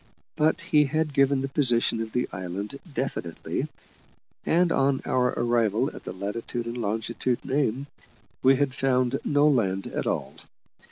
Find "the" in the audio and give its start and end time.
1.41-1.47, 2.11-2.27, 6.05-6.11